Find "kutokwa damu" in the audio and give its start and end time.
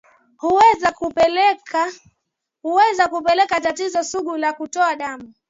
4.53-5.33